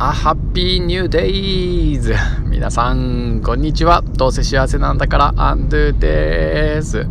[0.00, 2.14] あ、ハッピーニューデイズ
[2.44, 4.02] 皆さん、こんにちは。
[4.02, 7.04] どうせ幸せなんだから、アンドゥーです。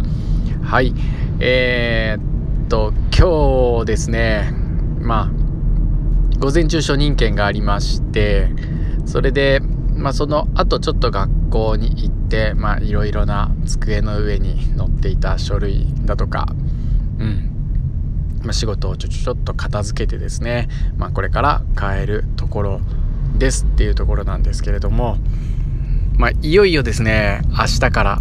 [0.63, 0.93] はい。
[1.41, 4.53] えー、っと、今日ですね、
[5.01, 8.51] まあ、午前中初任券がありまして、
[9.05, 9.59] それで、
[9.93, 16.47] まあ、その後ちょっと学校に行って、まあ、いろいろな机の上に載っていた書類だとか、
[17.19, 17.46] うん、
[18.43, 20.67] ま、仕事をちょちょっと片付けてですね、
[20.97, 22.81] まあ、これから帰るところ
[23.37, 25.17] ですっていうところなんですけれども、
[26.17, 28.19] まあ、いよいよですね明日から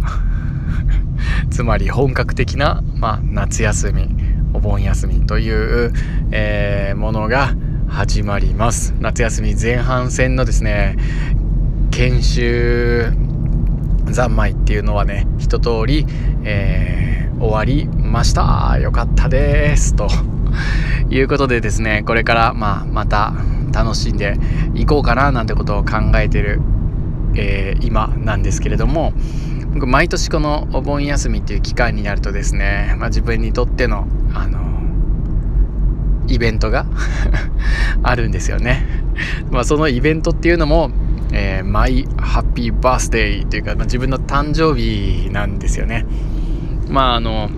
[1.49, 4.09] つまり本格的な、まあ、夏休み
[4.53, 5.93] お盆休みという、
[6.31, 7.55] えー、ものが
[7.87, 8.93] 始まります。
[8.99, 10.97] 夏休み前半戦のですね
[11.91, 13.13] 研修
[14.11, 16.05] 三昧っていうのはね一通り、
[16.43, 17.06] えー、
[17.57, 20.07] 終わりましたよかったですと
[21.09, 23.33] いうことでですねこれからまあまた
[23.73, 24.37] 楽しんで
[24.75, 26.61] いこうかななんてことを考えてる、
[27.35, 29.11] えー、今なんですけれども
[29.73, 34.59] 僕毎年このお盆休みっていう期間になるとですね、まあ、自分にとってのあの
[36.27, 36.85] イベントが
[38.03, 38.85] あるんですよね。
[39.49, 40.91] まあ、そのイベントっていうのも
[41.31, 46.05] えー、マイハッピーバースデーというか、まあ、自分の誕生日なんですよね。
[46.89, 47.49] まああの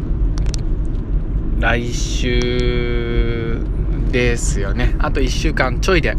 [1.60, 3.62] 来週
[4.12, 4.96] ですよね。
[5.00, 6.16] あと1週間ちょいで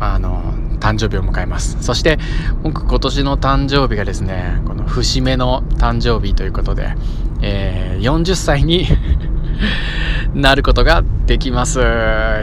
[0.00, 1.76] あの誕生日を迎えます。
[1.80, 2.18] そして
[2.62, 6.94] 僕今年の誕生日がですね、この節目の誕生日ということで、
[7.42, 8.86] えー、40歳に
[10.34, 11.80] なることができます。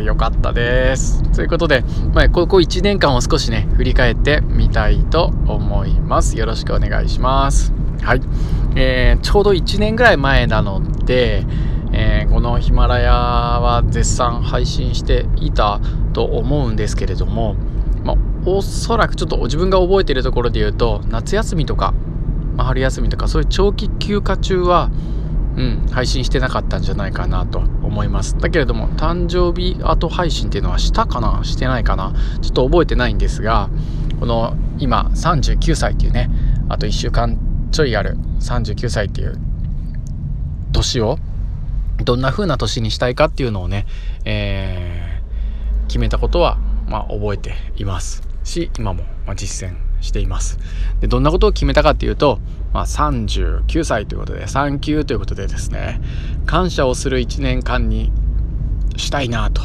[0.03, 1.23] よかったです。
[1.33, 6.38] ということで、まあ、ここ1年間を少しね、振り返ってみたいと思います。
[6.38, 7.73] よろしくお願いします。
[8.02, 8.22] はい。
[8.75, 11.45] えー、ちょうど1年ぐらい前なので、
[11.94, 15.81] えー、このヒマラヤは絶賛配信していた
[16.13, 17.55] と思うんですけれども、
[18.03, 21.94] まあ、おそらくちょっと自分が覚えているところで言うと、夏休みとか、
[22.55, 24.90] まあ、春休みとか、そういう長期休暇中は、
[25.57, 28.38] うん、配信してなかったんじゃないかなと思います。
[28.38, 31.44] だけれども誕生日後配信っていうのはしたかな？
[31.44, 32.13] してないかな？
[32.41, 33.69] ちょっと覚えてないんですが
[34.22, 36.29] この今39歳っていうね
[36.69, 37.38] あと1週間
[37.71, 38.17] ちょいある。
[38.39, 39.37] 39歳っていう
[40.71, 41.17] 年を
[42.03, 43.85] どんな風な年にしたいかっていうのをね、
[44.25, 48.23] えー、決めたことは、まあ、覚えています。
[48.43, 50.59] し今もまあ実践しています。
[50.99, 52.39] でどんなことを決めたかっていうと
[52.73, 55.99] まあ、39歳ということで産休ということでですね
[56.45, 58.11] 感謝をする1年間に
[58.95, 59.61] したいなと、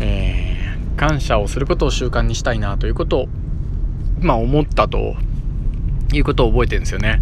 [0.00, 3.26] えー、感謝をすることを習慣にしたいなということを、
[4.20, 5.14] まあ、思ったと
[6.12, 7.20] いうことを覚えてるんですよね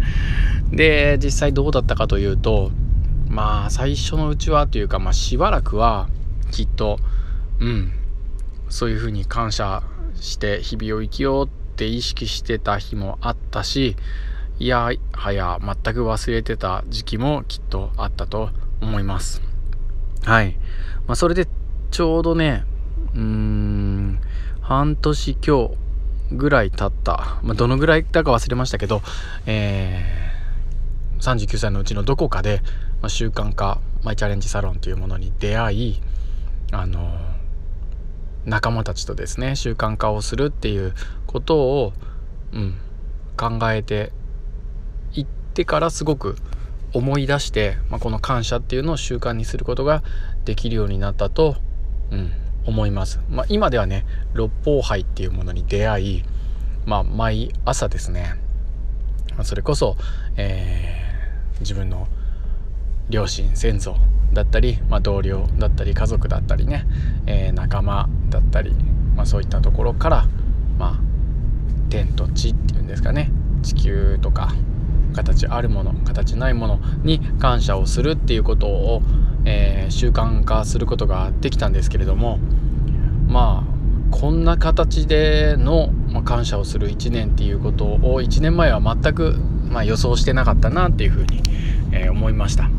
[0.71, 2.71] で実際どうだったかというと
[3.27, 6.07] まあ最初のうちはというか、まあ、しばらくは
[6.51, 6.99] きっと
[7.59, 7.91] うん
[8.69, 9.83] そういうふうに感謝
[10.15, 13.95] して日々を生きようって意識してた日もあったし
[14.57, 18.51] いやはや全く忘れてた時期もきっとあったと
[18.81, 19.41] 思います。
[20.23, 20.57] はい。
[21.07, 21.47] まあ、それで
[21.91, 22.63] ちょうどね、
[23.13, 24.19] うーん、
[24.61, 25.73] 半年今日
[26.31, 29.01] ぐらい経った、まあ、どのぐらいだか忘れましたけど、
[29.45, 32.61] えー、39歳のうちのどこかで、
[33.01, 36.01] まあ、習慣化マイチャレンジサロンというものに出会い、
[36.71, 37.17] あの
[38.45, 40.93] 仲間たちとですね習慣化をするっていう
[41.25, 41.93] ことを、
[42.53, 42.75] うん、
[43.37, 44.11] 考えて
[45.13, 46.35] いってからすごく
[46.93, 50.03] 思い出して、まあ、この感謝っていうのを習慣にすることが
[50.45, 51.57] できるようになったと、
[52.11, 52.31] うん、
[52.65, 53.19] 思います。
[53.29, 56.23] まあ、今ではね六方杯っていうものに出会い、
[56.85, 58.35] まあ、毎朝ですね、
[59.43, 59.97] それこそ、
[60.37, 62.07] えー、自分の
[63.09, 63.95] 両親先祖
[64.33, 66.85] だったり、まあ、同僚だったり家族だったりね、
[67.27, 68.73] えー、仲間だったり、
[69.15, 70.27] まあ、そういったところから、
[70.77, 70.99] まあ、
[71.89, 73.31] 天と地っていうんですかね
[73.61, 74.53] 地球とか
[75.13, 79.01] 形あるもの形ないものに感謝をするっていうことを、
[79.45, 82.39] えー、習慣化することができたんですけれども
[83.27, 83.75] まあ
[84.11, 89.37] こんな形での、まあ、感謝をする1年っていうことを1年前は全く、
[89.69, 91.41] まあ、予想してなかったなっていうふうに、
[91.91, 92.69] えー、思いました。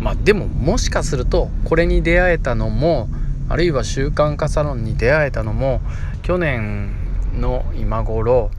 [0.00, 3.08] まあ、でももしかするとこれに出会えたのも
[3.48, 5.80] あるいは習慣化サロンに出会えたのも
[6.22, 6.92] 去年
[7.40, 8.50] の今頃、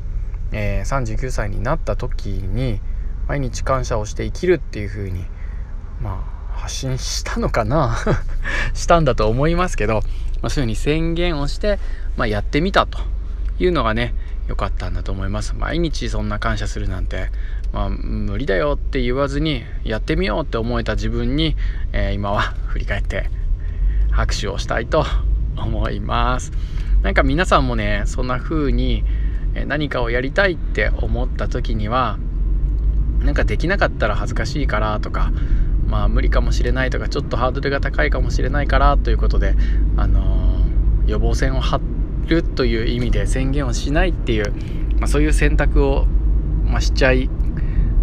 [0.52, 2.80] えー、39歳になった時に
[3.28, 5.26] 毎日感謝をして生きるっていう風に
[6.02, 7.98] まあ発信したのかな？
[8.74, 10.02] したんだと思いますけど、
[10.42, 11.80] まあ、そういう風に宣言をして、
[12.18, 13.00] まあ、やってみたと
[13.60, 14.14] いうのがね
[14.48, 15.56] 良かったんだと思います。
[15.56, 17.30] 毎日そんな感謝するなんて、
[17.74, 21.56] まあ、無理だよって言わずにやってみようって思えた自分に、
[21.94, 23.30] えー、今は 振り返って
[24.12, 25.06] 拍手をしたいと
[25.58, 26.52] 思います。
[27.02, 29.04] なんか皆さんもねそんな風に
[29.68, 32.18] 何かをやりたいって思った時には
[33.20, 35.32] なんかできなかったら恥ずかしいからとか
[35.96, 39.56] まあ無理かもしれないとかちょっとハードルが高いかもしれないからということで
[39.96, 41.80] あのー、予防線を張
[42.28, 44.52] るという意味で宣言をしないっていう、
[45.00, 46.06] まあ、そういう選択を、
[46.66, 47.30] まあ、しちゃい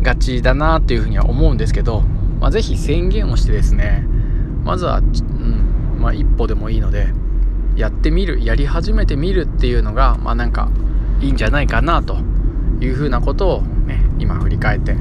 [0.00, 2.00] がちだなというふうには思うんですけど、
[2.40, 4.06] まあ、是非宣言をしてですね
[4.64, 7.08] まずは、うんまあ、一歩でもいいので
[7.76, 10.70] やってみるやり始めてみるっていうのがまあなんか
[11.20, 12.16] いいんじゃないかなと
[12.80, 14.96] いうふうなことを、ね、今振り返って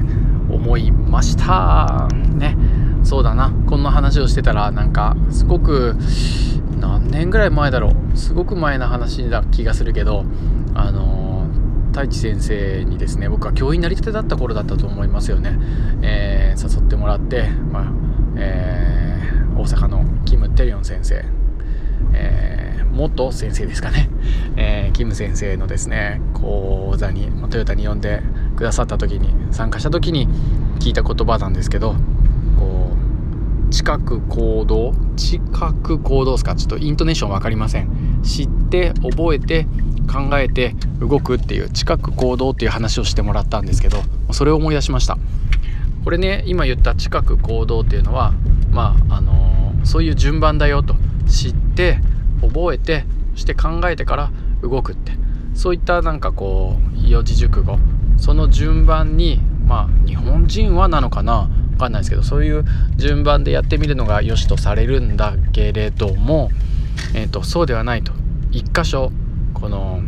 [0.50, 2.06] 思いました。
[2.34, 2.56] ね。
[3.04, 3.52] そうだな。
[3.66, 5.96] こんな話をしてたらなんかすごく
[6.80, 8.16] 何年ぐらい前だろう。
[8.16, 10.24] すごく前の話だ気がするけど
[10.74, 11.22] あの
[11.92, 15.58] 太一先生にですね僕は教員なりたてだった頃だったと思いますよね、
[16.02, 17.92] えー、誘ってもらって、まあ
[18.36, 21.22] えー、大阪のキム・テリオン先生、
[22.14, 24.08] えー、元先生ですかね、
[24.56, 28.22] えキム先生のですね講座にトヨタに呼んで
[28.56, 30.28] くださった時に参加した時に
[30.80, 31.94] 聞いた言葉なんですけど
[33.72, 34.94] 近く行動？
[35.16, 36.54] 近く行動ですか？
[36.54, 38.20] ちょっとイントネーション分かりません。
[38.22, 39.64] 知って覚えて
[40.12, 45.16] 考えて動くっていう近く行動っていう話をしてもらったんですけどそれを思い出しました。
[46.04, 48.32] これね今言った近く行動っていうのは
[48.70, 50.94] まああのー、そういう順番だよと。
[51.26, 51.98] 知って
[52.42, 54.30] 覚えてそして考えてから
[54.60, 55.12] 動くって。
[55.54, 57.78] そういったなんかこう四字熟語。
[58.18, 61.48] その順番にまあ日本人はなのかな？
[61.82, 62.64] かんないですけどそういう
[62.96, 66.50] 順番でやってみるのが良しとされるんだけれども、
[67.14, 68.12] えーと、そうではないと。
[68.50, 69.10] 一箇所
[69.54, 70.02] この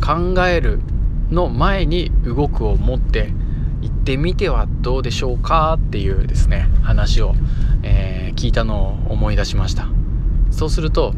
[0.00, 0.80] 考える
[1.30, 3.30] の前に動くを持って
[3.82, 7.34] 行ってみてはどうでしょうかっていうですね話を、
[7.82, 9.88] えー、聞いたのを思い出しました。
[10.50, 11.14] そうすると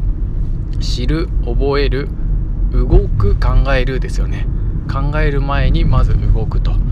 [0.79, 2.09] 知る覚える
[2.71, 4.47] 動く考えるですよね。
[4.91, 6.84] 考える前にまず動くと。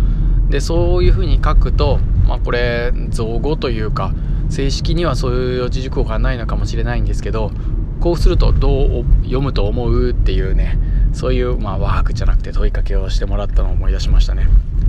[0.53, 1.97] でそういうふうに書くと、
[2.27, 4.13] まあ、これ造語というか
[4.51, 7.49] 正式にはそういう四字熟語がないのかもしれないんですけど
[7.99, 10.77] こうするとどう読むと思うっていうね
[11.11, 14.47] そういう、まあ、ワークじゃなくて問いかけをしてもらったのを思い出しましたね。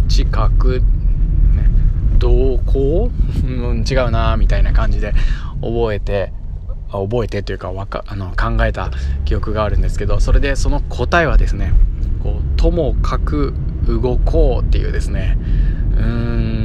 [0.09, 0.85] 近く、ね、
[2.19, 5.15] どこう、違うなみたいな感じで
[5.63, 6.35] 覚えて
[6.93, 8.91] 覚えてというかわかあの考えた
[9.25, 11.73] 記憶があるんですけどそれでその答えはですね
[12.23, 13.55] こうともかく
[13.87, 15.37] 動こうっていうですね。
[15.97, 16.65] うーん。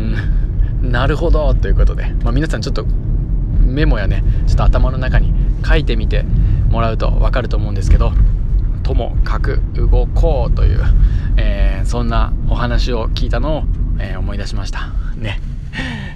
[0.82, 5.34] なるほどということで、まあ、皆さんちょっとメモやねちょっと頭の中に
[5.66, 6.24] 書いてみて
[6.70, 8.14] もらうと分かると思うんですけど
[8.84, 10.82] ともかく動こうという、
[11.38, 13.64] えー、そんなお話を聞いたのを、
[14.00, 14.88] えー、思い出しました。
[15.16, 15.40] ね。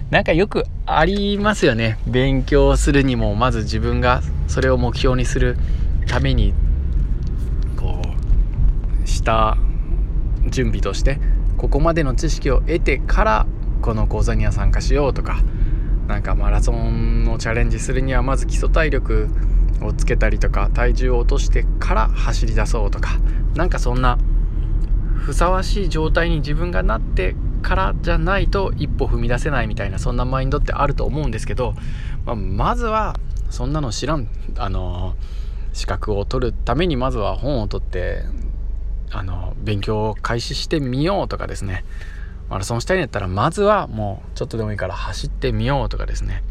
[0.09, 1.99] なんかよくありますよね。
[2.07, 5.57] 勉強するにもまず自分がそれを目標にする
[6.07, 6.53] ために
[7.77, 8.01] こ
[9.03, 9.57] うした
[10.53, 11.19] 準備として
[11.57, 13.47] ここまでの知識を得てから
[13.81, 15.41] この講座には参加しようとか
[16.07, 19.27] なんかマラソンをチャレンジするにはまず基礎体力
[19.81, 23.19] をつけたりとか体重を落としてから走り出そうとか
[23.55, 24.17] なんかそんな
[25.15, 31.73] ふさわしい状態に自分がなってからじゃないと一歩踏み出せないみたいなそんなマインドってあると思うんですけど、
[32.25, 33.15] まあ、まずは
[33.49, 34.27] そんなの知らん
[34.57, 35.15] あの
[35.71, 38.23] 資格を取るためにまずは本を取って
[39.13, 41.85] あの勉強を開始してみようとかですね。
[42.49, 46.43] マラソンしたいんやったらまずはもうちょっとでもいいから走ってみようとかですね。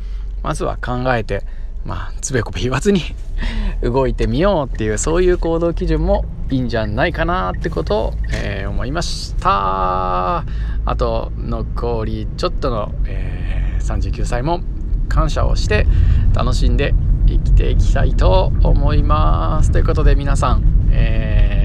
[0.42, 1.44] まずは考えて
[1.84, 3.02] まあつべこべ言わずに
[3.82, 10.44] 動いてみようっていうそういう行動基準もいいんじゃないかなってことを、えー、思いました。
[10.84, 14.60] あと残りちょっとの、えー、39歳も
[15.08, 15.86] 感謝をして
[16.34, 16.94] 楽しんで
[17.26, 19.72] 生きていきたいと思います。
[19.72, 21.61] ということで皆さん、えー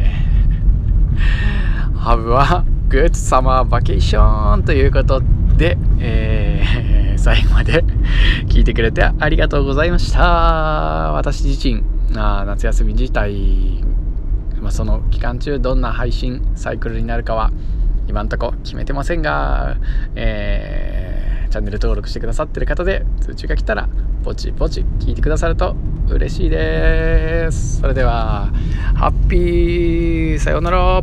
[2.03, 5.21] Have a good summer vacation ということ
[5.57, 7.83] で、えー、 最後まで
[8.47, 10.21] 聞いてくれてありがとうございました。
[11.13, 11.83] 私自身、
[12.15, 13.83] あ夏休み自体、
[14.61, 17.51] まあ、その期間中どんな配信サイクルになるかは
[18.07, 19.77] 今んとこ決めてませんが、
[20.15, 23.89] えー、チャンネル登録してくださってる方で通知が来たら
[24.23, 25.75] ポチポチ聞いてくださると
[26.09, 27.81] 嬉しいです。
[27.81, 28.51] それでは、
[28.95, 31.01] ハッピーさようなら